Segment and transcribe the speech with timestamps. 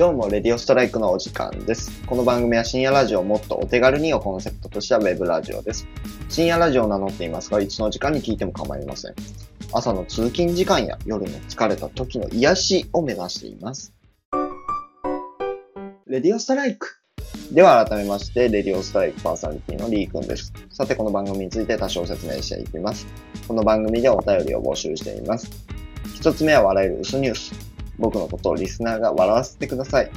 [0.00, 1.92] どうも、レディオストライクのお時間です。
[2.06, 5.86] この番組は深夜ラジオをもっとお手軽にをコンセプトとしたウェブラジオです。
[6.30, 9.14] 深夜ラジオを名乗っていますが、いつの時間に聞いても構いません。
[9.74, 13.92] 朝の通勤時間や夜の疲れた時の癒しを目指しています。
[16.06, 16.96] レディオストライク
[17.52, 20.50] では改めまして、レディオストライクパーソナリティのリーくんです。
[20.70, 23.06] さて、この番組について多少説明していきます。
[23.46, 25.50] この番組でお便りを募集しています。
[26.14, 27.69] 一つ目は笑える薄ニュース。
[28.00, 30.10] 僕のことをリスナーが笑わせてください。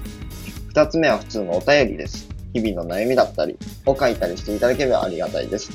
[0.70, 2.28] 二つ目は普通のお便りです。
[2.54, 5.72] 日々の悩みだったりを書いたりしていただければありがたいです。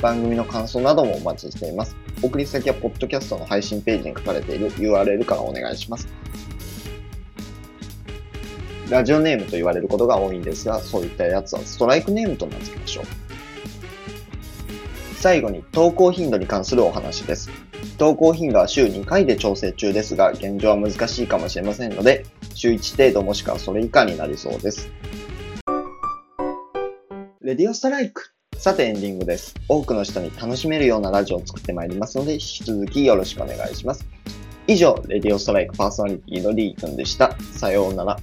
[0.00, 1.94] 番組の感想などもお待ちしています。
[2.22, 6.08] 送り先はポッドキャストの配信ページに書かれている URL からお願いします。
[8.88, 13.29] ラジオネームと言われることが多いんですが、そういったやつはストライクネームと名付けましょう。
[15.20, 17.50] 最後に投稿頻度に関するお話です。
[17.98, 22.24] 投稿頻度は週2回で調整中ですが、現状は難しいかもしれませんので、
[22.54, 24.90] 週1程度もしくはそれ以下になりそうです。
[27.42, 29.54] レディオストライクさてエンディングです。
[29.68, 34.06] 多くの人に楽しめるようなラジオを作ってまいりますので、引き続きよろしくお願いします。
[34.66, 37.36] 以上、レディオストライクパーソナリティのリーくんでした。
[37.52, 38.16] さようなら。